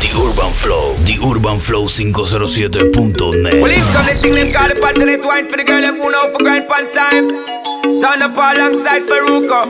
[0.00, 3.54] The Urban Flow, The Urban Flow 507.net.
[3.62, 6.30] Well, income the thing them call the passionate wine for the girl them who know
[6.32, 7.28] for grind pan time.
[7.94, 9.66] Sound up alongside Peruko.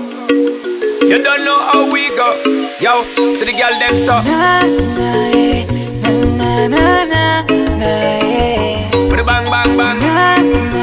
[1.11, 2.29] You don't know how we go.
[2.81, 3.03] Yo,
[3.39, 4.15] to the girl them so.
[4.23, 4.63] Na,
[4.97, 5.67] na, eh.
[6.39, 8.91] Na, na, na, na, eh.
[9.11, 9.99] With the bang bang bang.
[9.99, 10.80] Na, na,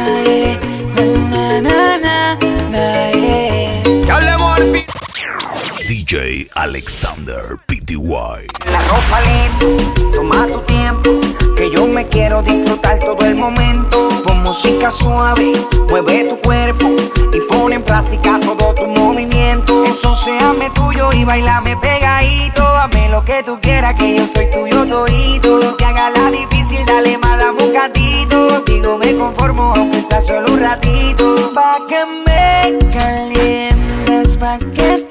[6.07, 8.47] DJ Alexander PTY.
[8.71, 11.09] La ropa lenta, toma tu tiempo,
[11.57, 14.07] que yo me quiero disfrutar todo el momento.
[14.23, 15.51] Con música suave,
[15.89, 16.95] mueve tu cuerpo
[17.33, 19.83] y pone en práctica todo tu movimiento.
[19.83, 22.63] Eso séame tuyo y bailame pegadito.
[22.63, 25.75] Hazme lo que tú quieras, que yo soy tuyo todito.
[25.75, 28.61] Que haga la difícil, dale más, dame un gatito.
[28.61, 31.51] Digo, me conformo, aunque sea solo un ratito.
[31.53, 35.06] Pa' que me calientes, pa' que.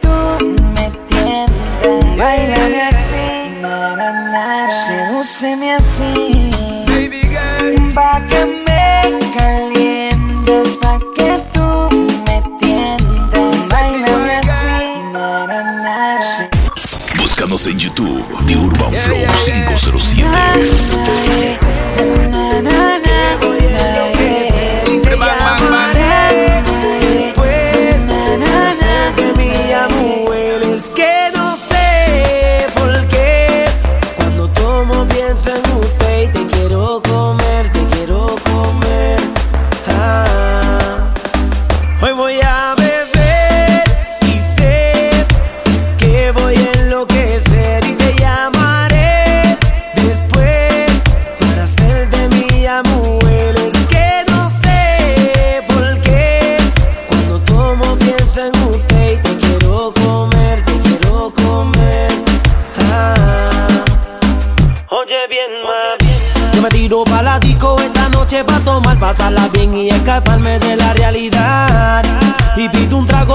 [2.17, 6.51] Bailame así, na, na, na, sedúceme así.
[6.87, 7.77] Baby girl.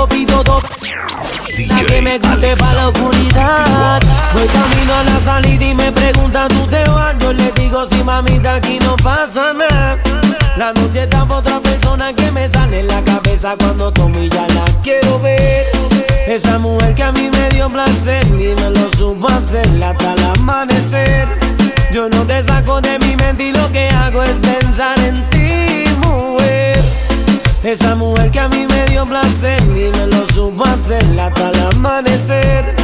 [0.07, 0.63] Pido dos.
[1.67, 4.01] La que me guste pa' la oscuridad.
[4.33, 7.15] Voy camino a la salida y me preguntan, ¿tú te vas?
[7.19, 9.97] Yo le digo, sí, mamita, aquí no pasa nada.
[10.57, 14.29] La noche está pa' otra persona que me sale en la cabeza cuando tomo y
[14.29, 15.65] ya la quiero ver.
[16.27, 20.23] Esa mujer que a mí me dio placer y me lo supo hacer hasta el
[20.39, 21.27] amanecer.
[21.91, 25.83] Yo no te saco de mi mente y lo que hago es pensar en ti,
[26.07, 26.81] mujer.
[27.63, 31.59] Esa mujer que a mí me dio placer y me lo supo hacer hasta el
[31.75, 32.75] amanecer.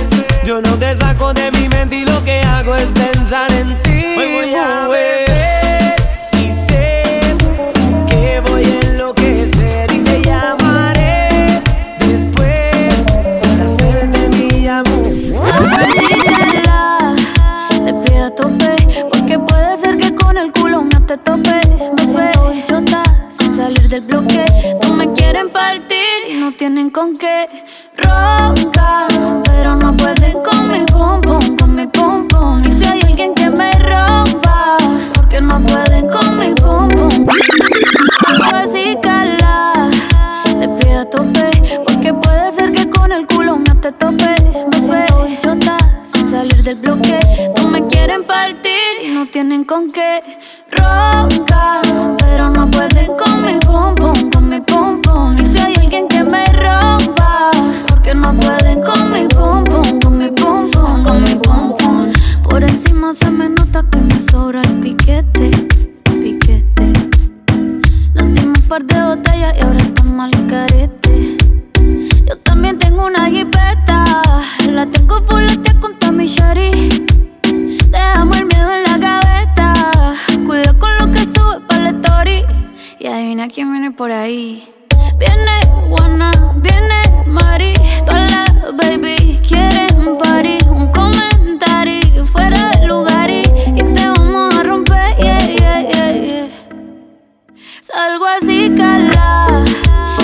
[0.46, 4.04] Yo no te saco de mi mente y lo que hago es pensar en ti.
[4.18, 5.96] Hoy voy a beber
[6.34, 7.04] y sé
[8.08, 11.62] que voy a enloquecer y te llamaré
[12.00, 12.94] después
[13.42, 15.08] para hacerte mi amor.
[17.84, 18.76] Le pide a tope,
[19.10, 21.62] porque puede ser que con el culo no te tope.
[21.98, 22.86] Me sin
[23.58, 24.46] salir del bloque.
[24.84, 27.50] No me quieren partir y no tienen con qué.
[27.96, 29.08] Ronca,
[29.46, 32.37] pero no pueden con mi pum pum, con mi pum pum.
[97.98, 99.66] Salgo así, cala.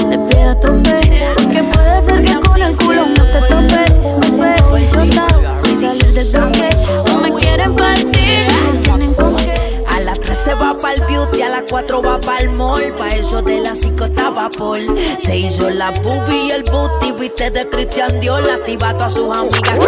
[0.07, 1.01] Le pido a tope.
[1.35, 4.19] Porque puede ser que con el culo no te tope.
[4.19, 6.69] Me suelto bichota sin salir del bloque.
[7.07, 9.83] No me quieren partir, no tienen con qué.
[9.87, 12.93] A las 3 se va pa'l beauty, a las 4 va pa'l mall.
[12.99, 14.95] Pa' eso de las 5 estaba Paul.
[15.17, 18.43] Se hizo la boobie y el booty, viste de Christian Dior.
[18.51, 19.79] Activa a todas sus amigas.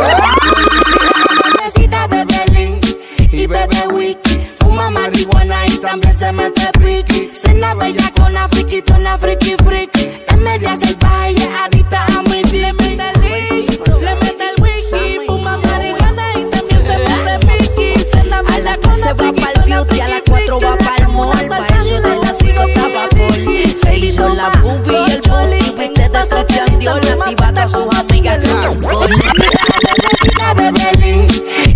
[1.63, 2.83] Necesita bebé Link
[3.31, 4.34] y bebé Wiki
[4.75, 7.29] fuma marihuana y también se mete piqui.
[7.31, 10.21] Cena bella con la friki, tona friki friki.
[10.27, 15.19] Es media salvaje y es adicta a mi Le mete el le mete el wiki.
[15.25, 17.99] Fuma marihuana y también se mete piqui.
[18.11, 21.47] Cena a la clase va pa'l beauty, a las 4 va pa'l mall.
[21.47, 23.33] Pa' eso de las 5 estaba por.
[23.79, 25.71] Se hizo la boobie y el booty.
[25.77, 29.09] Viste de tres que la activada a sus amigas no con un gol.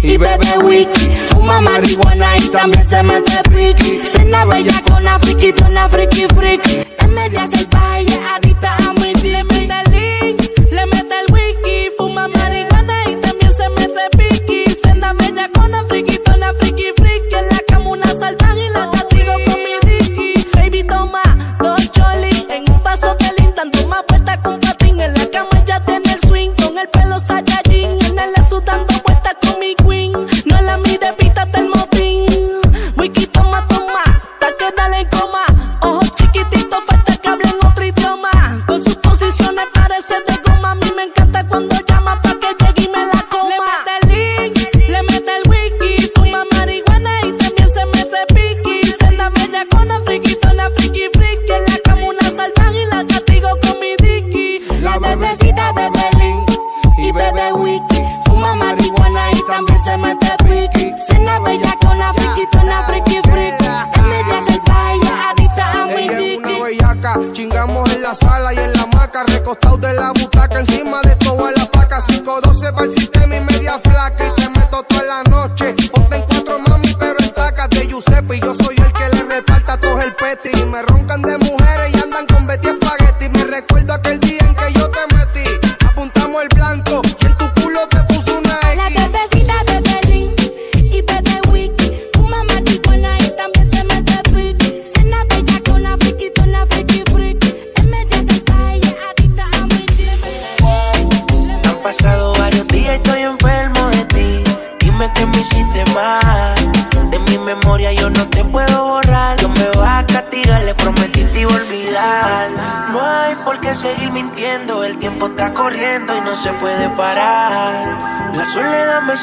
[0.01, 4.03] Y bebe wiki fuma marihuana y también se mete friki.
[4.03, 6.83] Cena bella con la friki, con la friki, friki.
[6.99, 8.48] En media salvaje, yeah,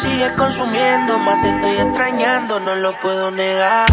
[0.07, 3.87] sigues consumiendo, más te estoy extrañando, no lo puedo negar.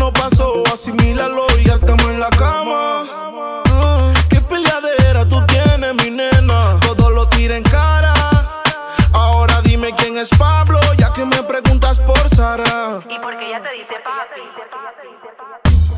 [0.00, 3.04] no pasó, asimílalo y ya estamos en la cama.
[4.30, 6.80] Qué pilladera tú tienes, mi nena.
[6.80, 8.14] Todo lo tira en cara.
[9.12, 13.00] Ahora dime quién es Pablo, ya que me preguntas por Sara.
[13.10, 14.40] Y porque ya te dice papi.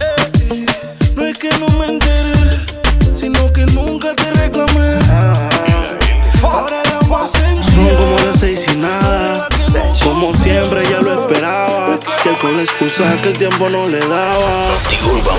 [0.00, 0.66] Eh,
[1.14, 2.34] no es que no me enteré,
[3.14, 5.01] sino que nunca te reclamé.
[12.72, 14.66] Excusa que el tiempo no le daba.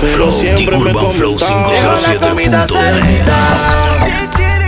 [0.00, 1.68] Pero Flow, siempre me comentaba.
[1.68, 2.94] Dejo la comida 507.net.
[2.94, 3.38] servida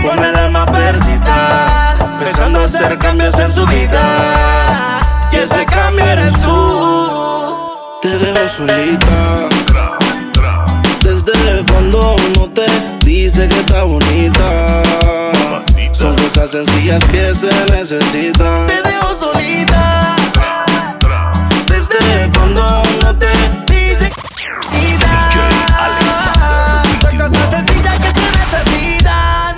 [0.03, 7.55] Con el alma perdida Pensando hacer cambios en su vida Y ese cambio eres tú
[8.01, 9.49] Te dejo solita.
[11.01, 12.65] Desde cuando uno te
[13.05, 14.83] dice que está bonita.
[15.93, 18.67] Son cosas sencillas que se necesitan.
[18.67, 19.26] Te dejo solita
[24.77, 25.06] Son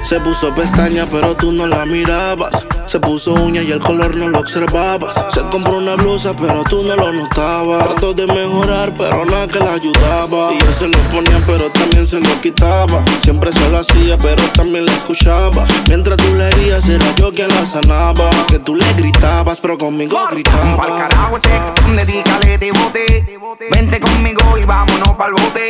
[0.10, 2.66] Se puso pestaña, pero tú no la mirabas.
[2.88, 5.24] Se puso uña y el color no lo observabas.
[5.28, 7.90] Se compró una blusa, pero tú no lo notabas.
[7.90, 10.52] Trató de mejorar, pero nada que la ayudaba.
[10.52, 13.06] Y él se lo ponía, pero también se lo quitaba.
[13.20, 15.68] Siempre se lo hacía, pero también la escuchaba.
[15.88, 18.32] Mientras tú le herías, era yo quien la sanaba.
[18.32, 20.98] Es que tú le gritabas, pero conmigo Pa'l gritaba.
[20.98, 21.50] carajo ese
[21.96, 23.40] dedícale de bote.
[23.72, 25.70] Vente conmigo y vámonos pa'l bote.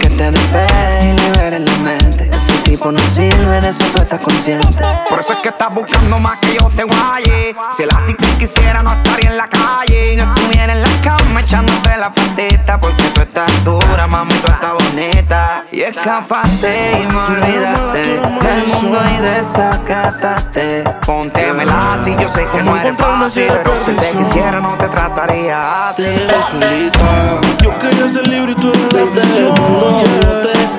[0.00, 2.30] Que te despegue y libere la mente.
[2.32, 4.84] Ese tipo no sirve, de eso tú estás consciente.
[5.08, 7.54] Por eso es que estás buscando más que yo te guaye.
[7.72, 10.16] Si el ti te quisiera, no estaría en la calle.
[10.16, 12.78] No estuviera en la cama echándote la patita.
[12.80, 15.64] Porque tú estás dura, mami, tú estás bonita.
[15.72, 20.84] Y escapaste y me olvidaste del mundo y desacataste.
[21.04, 23.48] Póntemela si yo sé que no eres fácil.
[23.48, 26.02] Pero si te quisiera, no te trataría así.
[26.02, 27.40] Te dejo solita.
[27.62, 29.50] Yo quería ser libre y tú eres la Desde yeah.
[29.50, 30.02] uno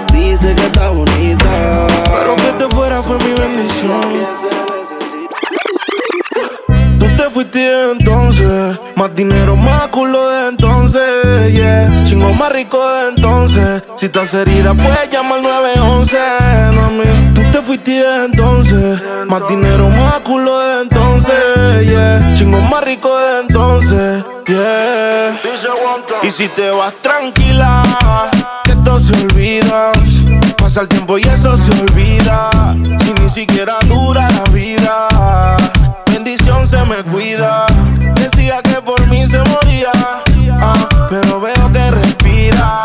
[0.07, 1.16] te dice que está bonita.
[2.13, 4.01] Pero que te fuera fue mi bendición.
[6.99, 13.09] Tú te fuiste entonces Más dinero, más culo de entonces Yeah, chingo más rico de
[13.09, 16.17] entonces Si estás herida puedes llamar al 911
[16.75, 23.15] Mami, tú te fuiste entonces Más dinero, más culo de entonces Yeah, chingo más rico
[23.17, 25.37] de entonces Yeah.
[26.23, 27.83] Y si te vas tranquila
[28.65, 29.91] Que esto se olvida
[30.57, 32.49] Pasa el tiempo y eso se olvida.
[33.03, 35.07] Si ni siquiera dura la vida,
[36.11, 37.65] bendición se me cuida.
[38.15, 39.91] Decía que por mí se moría,
[40.59, 42.81] ah, pero veo que respiras.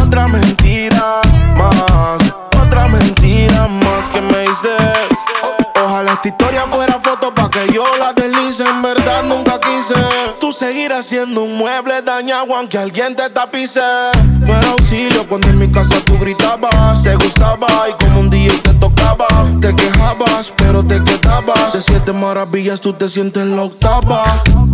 [0.00, 1.20] Otra mentira
[1.56, 2.22] más,
[2.62, 4.72] otra mentira más que me dices.
[5.84, 8.12] Ojalá esta historia fuera foto pa' que yo la
[8.48, 9.94] En verdad nunca quise.
[10.40, 13.82] Tú seguir haciendo un mueble dañado aunque alguien te tapice.
[14.40, 17.02] No era auxilio cuando en mi casa tú gritabas.
[17.02, 19.26] Te gustaba y como un día te tocaba.
[19.60, 21.74] Te quejabas, pero te quedabas.
[21.74, 24.24] De siete maravillas tú te sientes la octava.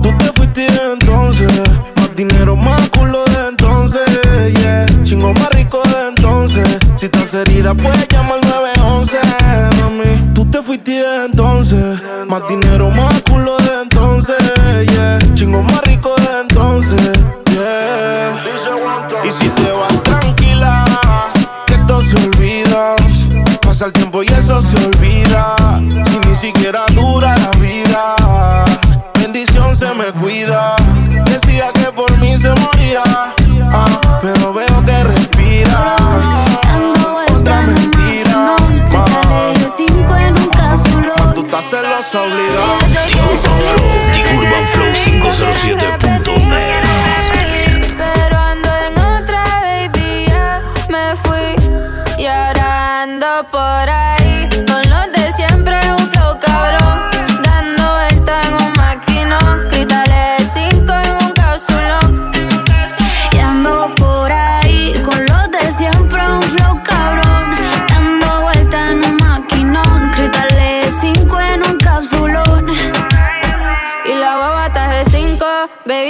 [0.00, 1.50] Tú te fuiste entonces.
[1.96, 4.02] Más dinero, más culo de entonces.
[4.62, 4.86] Yeah.
[5.02, 6.78] Chingo más rico de entonces.
[6.96, 9.18] Si estás herida, puedes llamar al 911.
[9.80, 12.00] Mami, tú te fuiste entonces.
[12.28, 13.23] Más dinero, más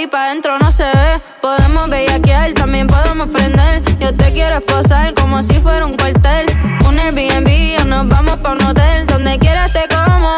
[0.07, 1.21] pa' dentro no se ve.
[1.41, 3.83] Podemos bellaquear, también podemos prender.
[3.99, 6.45] Yo te quiero esposar como si fuera un cuartel.
[6.87, 9.05] Un Airbnb o nos vamos pa' un hotel.
[9.07, 10.37] Donde quieras te como.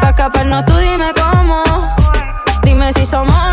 [0.00, 1.62] Pa' escaparnos tú dime cómo.
[2.62, 3.49] Dime si somos.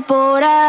[0.00, 0.65] Por ahí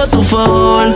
[0.00, 0.92] a tu favor.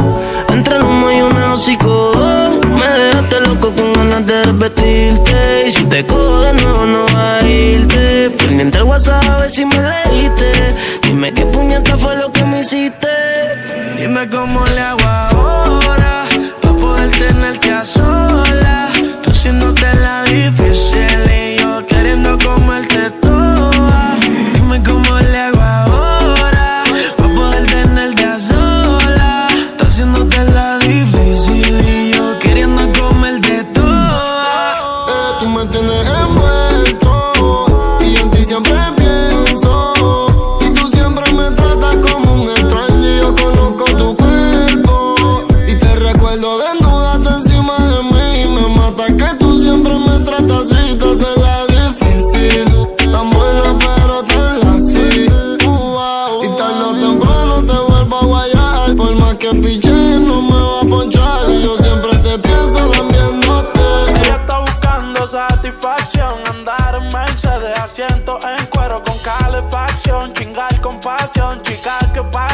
[0.49, 2.61] Entre el y una hocicón.
[2.79, 5.65] Me dejaste loco con ganas de repetirte.
[5.67, 8.31] Y si te cojo de nuevo, no va a irte.
[8.31, 10.53] Pendiente el WhatsApp a ver si me leíste.
[11.03, 13.09] Dime qué puñeta fue lo que me hiciste.
[13.99, 15.04] Dime cómo le hago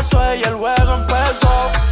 [0.00, 0.33] pasó?
[0.33, 1.50] Ella el juego empezó.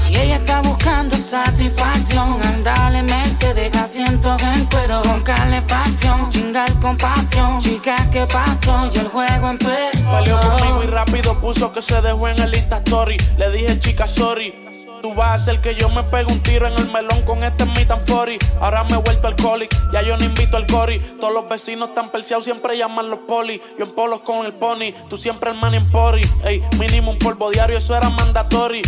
[0.09, 7.59] Y ella está buscando satisfacción, andale Mercedes, asiento en cuero con calefacción, chingar con pasión,
[7.61, 8.91] chica, ¿qué pasó?
[8.95, 10.11] Y el juego empezó.
[10.11, 13.17] Peleó conmigo y rápido puso que se dejó en el Insta Story.
[13.37, 14.55] Le dije, chica, sorry.
[15.03, 17.65] Tú vas a hacer que yo me pegue un tiro en el melón con este
[17.67, 18.45] mi tan 40.
[18.61, 20.99] Ahora me he vuelto alcohólico, ya yo no invito al cori.
[21.21, 23.61] Todos los vecinos están perseados, siempre llaman los poli.
[23.79, 26.23] Yo en polos con el pony, tú siempre el man en pori.
[26.45, 28.83] Ey, mínimo un polvo diario, eso era mandatory.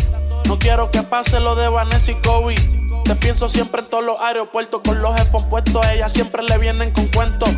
[0.46, 2.56] No quiero que pase lo de Vanessa y Kobe.
[3.04, 5.86] Te pienso siempre en todos los aeropuertos con los headphones puestos.
[5.86, 7.50] A ella siempre le vienen con cuentos.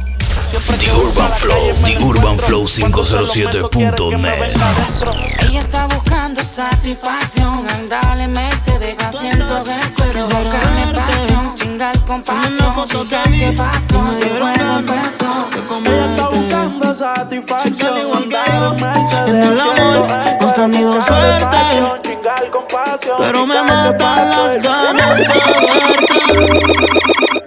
[0.52, 2.38] Que The Urban Flow, me The Urban.
[2.38, 4.40] Flow Cuando se lo meto, quiere que me 507.net.
[4.52, 5.14] venga adentro.
[5.38, 13.22] Ella está buscando satisfacción, andale Mercedes, asiento en cuero con calefacción, chingar con pasión, chica,
[13.24, 14.04] ¿qué pasó?
[14.18, 14.42] Y el
[14.78, 15.48] empezó.
[15.86, 18.28] Ella está buscando satisfacción.
[18.28, 20.06] que en el amor
[20.38, 21.40] no has tenido suerte.
[21.40, 26.52] calefacción, chingar con pasión, Pero me chica, ¿qué matan las ganas de verte.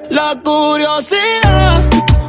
[0.10, 1.84] La curiosidad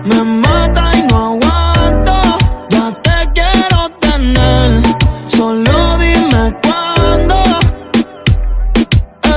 [0.07, 2.38] me mata y no aguanto.
[2.71, 4.83] Ya te quiero tener,
[5.27, 7.37] solo dime cuándo.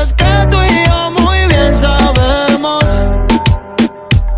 [0.01, 2.83] Es que tú y yo muy bien sabemos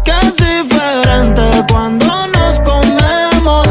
[0.04, 3.68] que es diferente cuando nos comemos.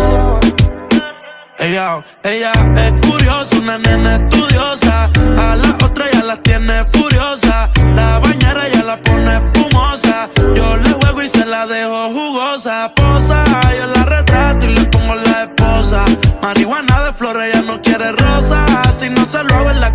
[1.58, 5.10] Ella, ella es curiosa, una nena estudiosa.
[5.38, 7.29] A la otra ya la tiene furiosa.
[12.62, 12.92] Posa,
[13.78, 16.04] yo la retrato y le pongo la esposa.
[16.42, 18.66] Marihuana de flores, ella no quiere rosa.
[18.98, 19.94] Si no se lo hago en la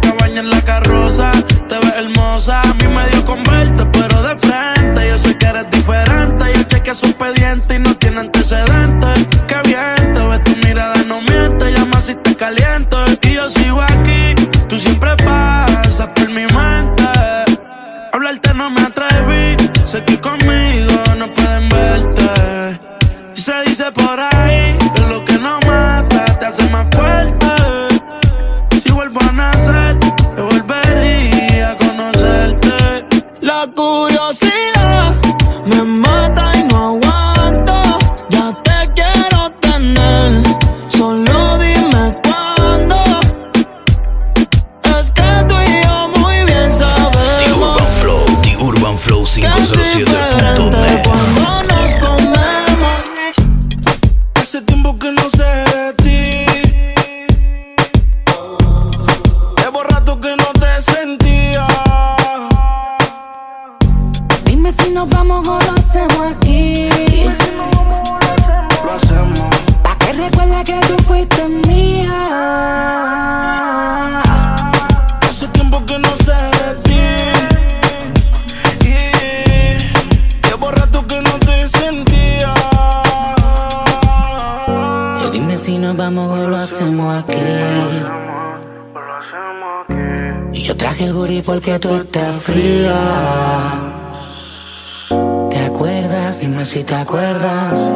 [96.86, 97.90] te acuerdas.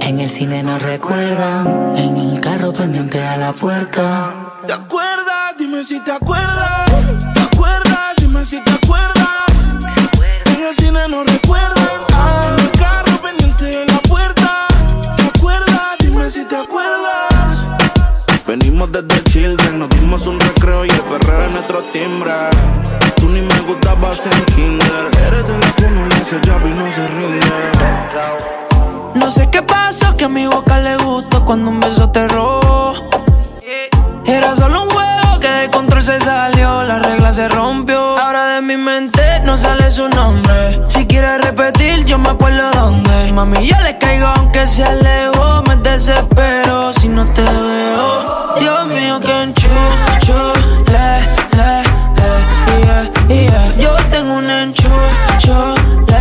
[0.00, 1.96] En el cine nos recuerdan.
[1.96, 4.34] En el carro pendiente a la puerta.
[4.66, 5.54] ¿Te acuerdas?
[5.58, 6.90] Dime si te acuerdas.
[7.34, 8.14] ¿Te acuerdas?
[8.16, 9.46] Dime si te acuerdas.
[10.46, 11.88] En el cine no recuerdan.
[12.48, 14.66] En el carro pendiente de la puerta.
[15.16, 15.96] ¿Te acuerdas?
[16.00, 17.70] Dime si te acuerdas.
[18.46, 22.32] Venimos desde Children, nos dimos un recreo y el perreo es nuestro timbre.
[23.16, 25.10] Tú ni me gustabas en kinder.
[25.26, 27.37] Eres de la que uno le hace jab y no se rinde.
[29.28, 32.94] No sé qué pasó, que a mi boca le gustó cuando un beso te robó.
[34.24, 38.18] Era solo un juego que de control se salió, la regla se rompió.
[38.18, 40.82] Ahora de mi mente no sale su nombre.
[40.88, 43.30] Si quieres repetir, yo me acuerdo dónde.
[43.32, 45.62] Mami, yo le caigo aunque sea lejos.
[45.68, 48.54] Me desespero si no te veo.
[48.60, 50.52] Dios mío, que enchucho,
[50.86, 51.20] le,
[51.58, 51.80] le,
[52.24, 53.76] eh, yeah, yeah.
[53.76, 55.74] Yo tengo un enchucho,
[56.06, 56.17] le,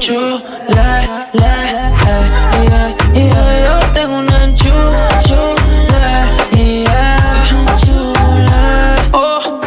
[0.00, 0.14] le,
[1.32, 1.90] le, eh,
[2.62, 3.64] yeah, yeah.
[3.64, 5.54] Yo tengo un enchucho,
[5.90, 7.18] le, yeah,
[7.78, 9.10] chule.
[9.12, 9.60] Oh,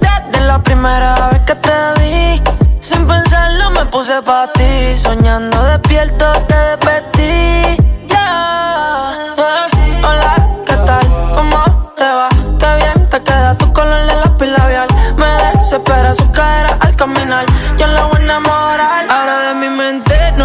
[0.00, 2.40] desde la primera vez que te vi,
[2.80, 4.96] sin pensarlo me puse pa' ti.
[4.96, 7.76] Soñando despierto te despertí.
[8.08, 10.02] Ya, eh.
[10.04, 11.06] hola, ¿qué tal?
[11.34, 12.28] ¿Cómo te va?
[12.60, 14.88] Qué bien te queda tu color de lápiz labial.
[15.16, 15.26] Me
[15.58, 16.47] desespera su cadera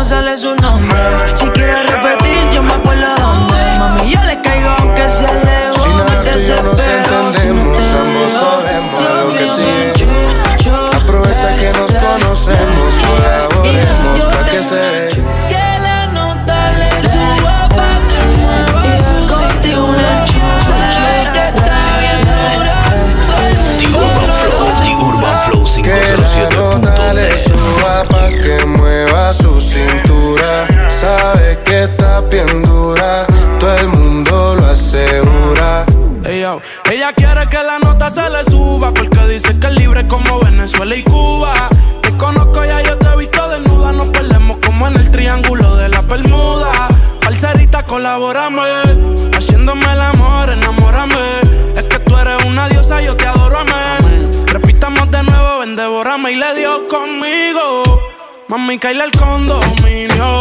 [0.03, 0.99] sale su nombre.
[1.33, 1.72] Si quieres
[58.63, 60.39] Mami, caíle el condominio.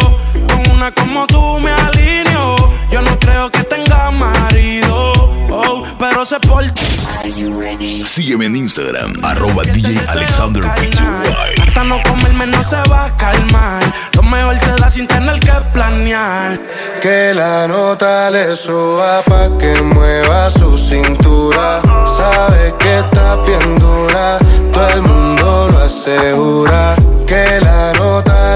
[0.48, 2.54] Con una como tú me alineo.
[2.88, 5.12] Yo no creo que tenga marido.
[5.50, 8.04] oh, pero se por ti.
[8.04, 10.62] Sígueme en Instagram, arroba DJ Alexander.
[10.64, 13.82] Hasta no comerme no se va a calmar.
[14.14, 16.60] Lo mejor se da sin tener que planear.
[17.02, 21.82] Que la nota le suba pa' que mueva su cintura.
[22.06, 24.38] Sabe que está bien dura,
[24.70, 26.94] todo el mundo lo asegura.
[27.26, 27.91] Que la nota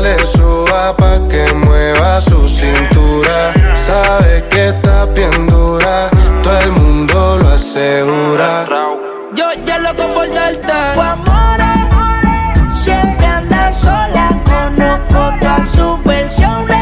[0.06, 3.52] le suba pa' que mueva su cintura.
[3.74, 6.08] Sabe que está bien dura,
[6.42, 8.64] todo el mundo lo asegura.
[9.38, 11.60] Yo ya loco por darte Tu amor
[12.72, 16.75] Siempre anda sola Conozco todas sus versiones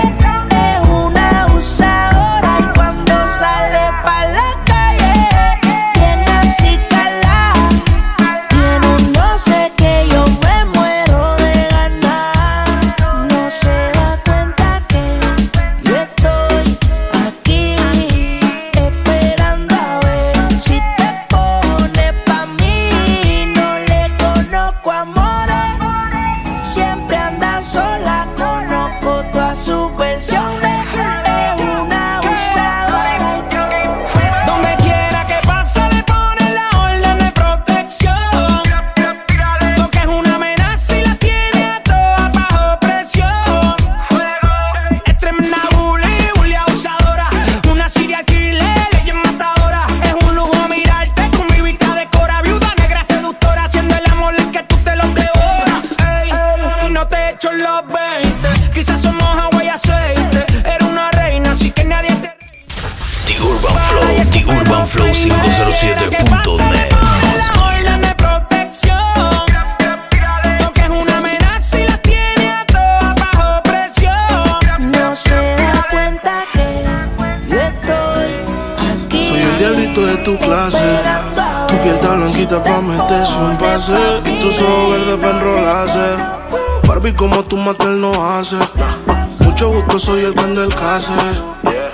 [89.41, 91.13] Mucho gusto, soy el can del case.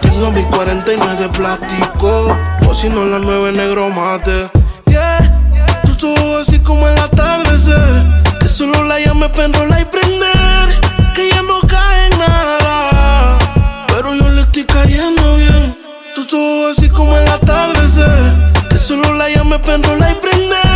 [0.01, 2.37] Tengo mis 49 de plástico.
[2.69, 4.51] O si no, la 9 negro mate.
[4.87, 8.05] Yeah, tus ojos así como el atardecer.
[8.41, 10.81] Que solo la llame pa' enrolar y prender.
[11.15, 13.39] Que ya no cae en nada.
[13.87, 15.77] Pero yo le estoy cayendo bien.
[16.17, 18.53] Tus ojos así como el atardecer.
[18.69, 20.70] Que solo la llame pa' enrolar y prender.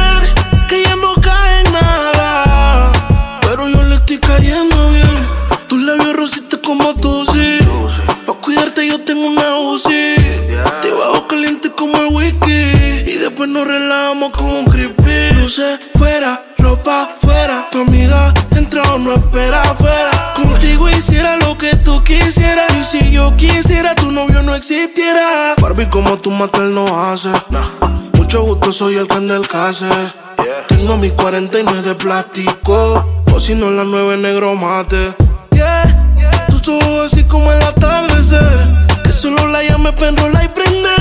[13.65, 15.35] Nos como un creepy.
[15.35, 17.69] Luces fuera, ropa fuera.
[17.71, 20.35] Tu amiga entra o no espera afuera.
[20.37, 22.73] Contigo hiciera lo que tú quisieras.
[22.79, 25.55] Y si yo quisiera, tu novio no existiera.
[25.61, 27.31] Barbie, como tú matas, no hace.
[28.15, 29.89] Mucho gusto, soy el can del case.
[30.69, 33.23] Tengo mis 49 de plástico.
[33.33, 35.15] O si no, la nueve negro mate.
[35.53, 36.47] Yeah.
[36.49, 38.69] Tus ojos así como el atardecer.
[39.03, 40.94] Que solo la llame para enrolar y prender.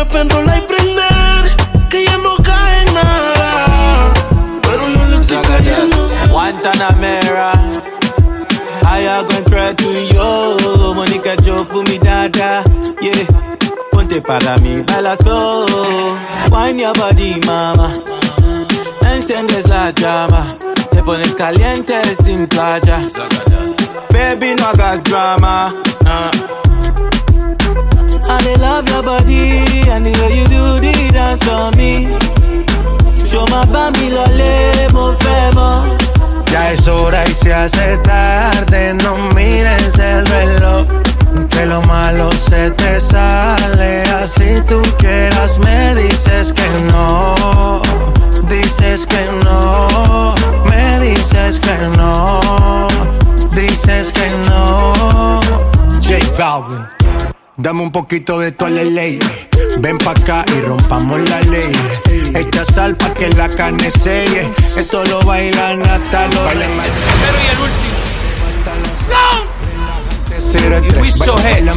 [0.00, 1.88] Llame para enrolar y prender.
[1.88, 4.12] Que ya no cae en nada.
[4.62, 5.96] Pero yo le estoy cayendo
[6.30, 7.52] Guantanamera.
[8.82, 10.94] I hago entrar tú y yo.
[10.94, 12.62] Mónica, yo fui mi dada.
[13.00, 13.26] Yeah.
[13.90, 15.66] Ponte para mí, baila slow.
[16.50, 17.88] Wine your body, mama.
[19.02, 20.44] Enciendes la llama.
[20.90, 22.98] Te pones caliente sin playa.
[24.10, 25.68] Baby, no hagas drama.
[26.04, 26.69] Uh.
[28.40, 32.06] I dey love your body and the way you do the dance on me.
[36.50, 40.86] Ya es hora y se hace tarde, no mires el reloj.
[41.50, 47.82] Que lo malo se te sale, así tú quieras me dices que no,
[48.48, 50.34] dices que no,
[50.68, 52.88] me dices que no,
[53.52, 55.40] dices que no.
[56.02, 56.86] J Balvin,
[57.62, 59.18] dame un poquito de tu ley.
[59.78, 61.72] Ven pa' acá y rompamos la ley.
[62.34, 64.50] Echa sal pa' que la carne selle.
[64.76, 66.58] Esto lo bailan hasta los Pero
[67.38, 68.00] y el último.
[70.82, 71.68] Y Wiso Head.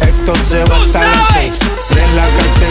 [0.00, 1.52] Esto se va hasta las seis.
[1.90, 2.64] De la cartera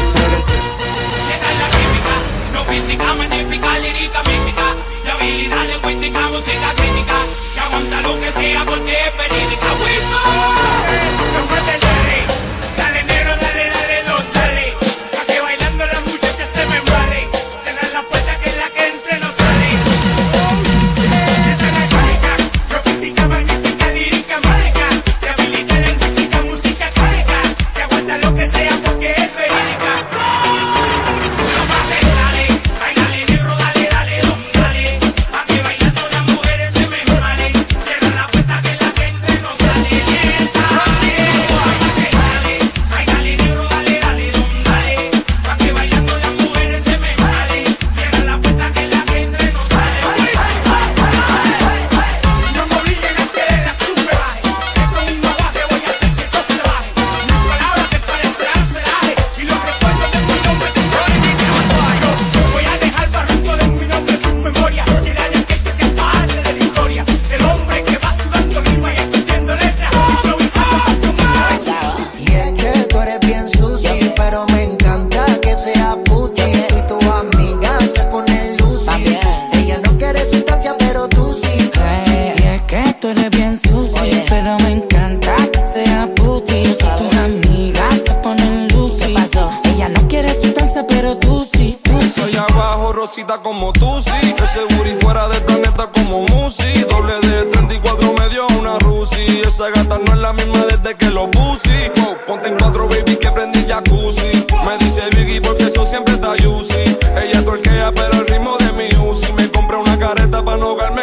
[2.53, 7.15] No física, magnífica, lírica, mística Y habilidad lingüística, música crítica
[7.53, 10.23] Que aguanta lo que sea porque es verídica Wiso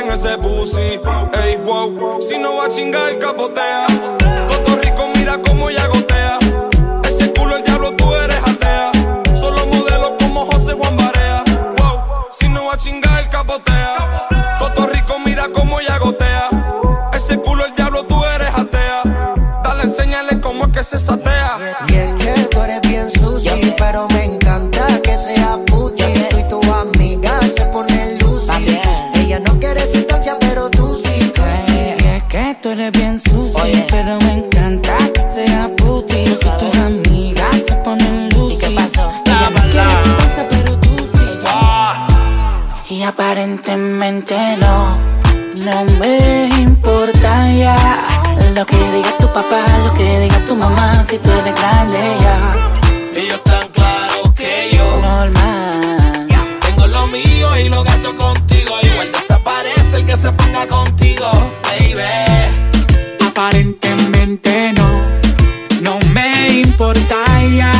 [0.00, 1.00] en ese pussy.
[1.42, 3.86] Ey, wow, si no va a chingar, capotea.
[4.48, 6.38] Todo rico, mira cómo ella gotea.
[7.04, 8.92] Ese culo, el diablo, tú eres atea.
[9.34, 11.44] Solo modelos como José Juan Barea.
[11.78, 14.28] Wow, si no va a chingar, capotea.
[14.58, 16.48] Toto rico, mira cómo ella gotea.
[17.12, 19.02] Ese culo, el diablo, tú eres atea.
[19.64, 21.58] Dale, enséñale cómo es que se satea.
[49.32, 52.70] Papá, lo que diga tu mamá Si tú eres grande ya
[53.14, 55.80] Ellos tan claros que yo Normal
[56.60, 58.76] tengo lo mío y lo gasto contigo.
[58.82, 61.26] Igual desaparece el que se ponga contigo,
[61.64, 62.02] baby.
[63.26, 64.88] Aparentemente no,
[65.82, 67.16] no me importa
[67.54, 67.72] ya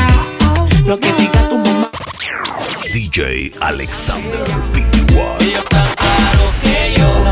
[0.86, 1.90] lo que diga tu mamá.
[2.92, 5.18] DJ Alexander PTY.
[5.40, 7.24] Ellos tan claros que yo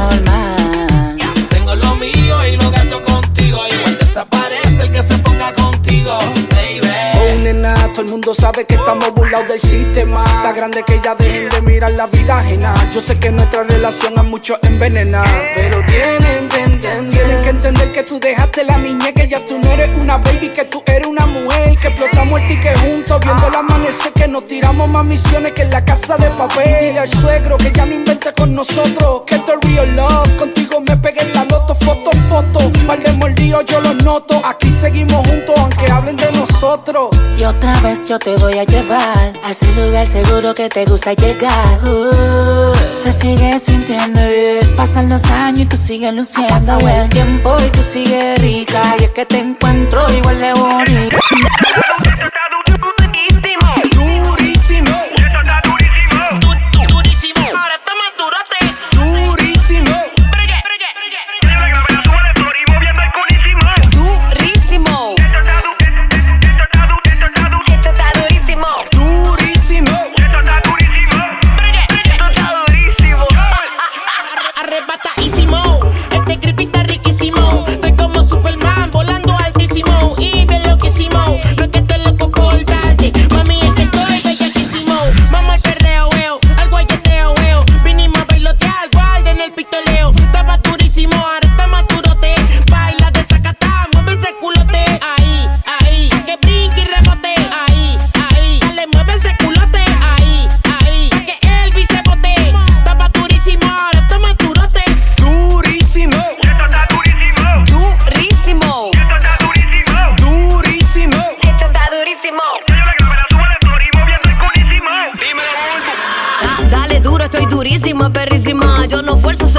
[5.88, 6.18] contigo,
[6.50, 6.88] baby.
[7.20, 10.24] Oh, nena, todo el mundo sabe que estamos burlados del sistema.
[10.24, 12.74] Está grande que ya dejen de mirar la vida ajena.
[12.92, 15.24] Yo sé que nuestra relación a muchos envenena.
[15.54, 19.90] Pero tienen, tienen, que entender que tú dejaste la niñez, que ya tú no eres
[19.96, 21.76] una baby, que tú eres una mujer.
[21.78, 25.70] Que explotamos el ticket juntos, viendo el amanecer, que nos tiramos más misiones que en
[25.70, 26.68] la casa de papel.
[26.68, 29.22] Y dile al suegro que ya no invente con nosotros.
[29.26, 32.77] Que esto es real love, contigo me pegué en la loto, foto, foto.
[32.88, 34.40] Par de mordidos yo los noto.
[34.46, 37.10] Aquí seguimos juntos, aunque hablen de nosotros.
[37.38, 41.12] Y otra vez yo te voy a llevar a ese lugar seguro que te gusta
[41.12, 41.84] llegar.
[41.84, 44.74] Uh, se sigue sintiendo bien.
[44.74, 46.54] Pasan los años y tú sigues luciendo.
[46.54, 48.80] Ha pasado el tiempo y tú sigues rica.
[48.98, 51.18] Y es que te encuentro igual de bonita.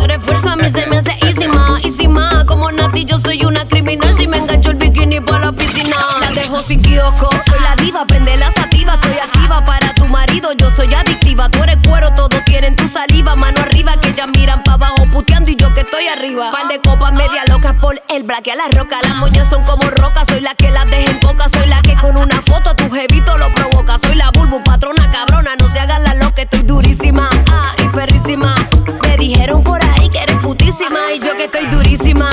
[0.09, 2.43] mayor esfuerzo a mí se me hace easy más, easy más.
[2.45, 4.13] Como Nati, yo soy una criminal.
[4.13, 7.29] Si me engancho el bikini para la piscina, la dejo sin kiosco.
[7.47, 8.93] Soy la diva, prende la sativa.
[8.93, 11.49] Estoy activa para tu marido, yo soy adictiva.
[11.49, 13.35] Tú eres cuero, todos quieren tu saliva.
[13.35, 16.51] Mano arriba, que ya miran para abajo puteando y yo que estoy arriba.
[16.51, 18.99] Par de copas media loca por el braque a la roca.
[19.03, 21.47] Las moñas son como rocas, soy la que las deja en boca.
[21.49, 23.97] Soy la que con una foto a tu jevito lo provoca.
[23.97, 25.51] Soy la bulbu, patrona cabrona.
[25.59, 27.29] No se hagan la loca, estoy durísima.
[27.51, 28.55] Ah, y perrísima.
[29.03, 29.63] Me dijeron
[31.57, 32.29] y durísima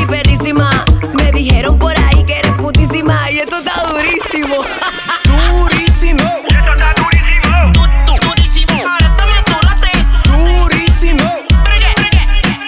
[0.00, 0.70] y perrísima.
[1.18, 4.56] Me dijeron por ahí que eres putísima y esto está durísimo.
[5.24, 6.24] durísimo.
[6.48, 7.72] Esto está durísimo.
[8.22, 8.72] Durísimo.
[8.88, 10.06] Ahora está bien.
[10.24, 11.24] Durísimo.
[11.64, 11.94] Bregué.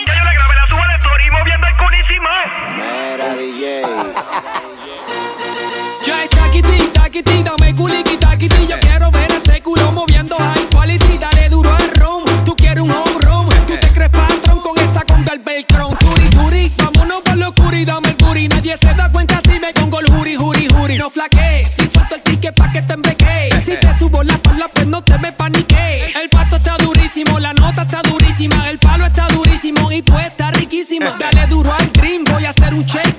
[0.06, 2.28] Ya yo le grabé la suba de story moviendo el culísimo.
[2.76, 3.82] Mira DJ.
[6.04, 8.66] Ya está aquí, taquiti, dame culiki, taquiti.
[8.66, 11.18] Yo quiero ver ese culo moviendo high quality.
[11.18, 12.22] Dale duro al rom.
[12.44, 13.48] Tú quieres un home run.
[13.66, 15.86] Tú te crees patrón con esa combi al velcro.
[20.98, 23.64] No flaquees, si suelto el ticket pa' que te embequees.
[23.64, 26.16] si te subo la falda, pues no te me paniquees.
[26.16, 30.52] El pato está durísimo, la nota está durísima, el palo está durísimo y tú estás
[30.56, 31.09] riquísima.
[31.09, 33.15] Eh, Dale duro al dream, voy a hacer un shake